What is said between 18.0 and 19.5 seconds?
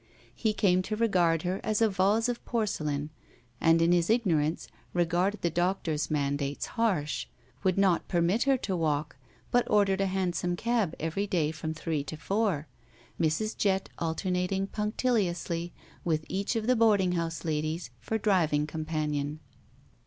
driving companion.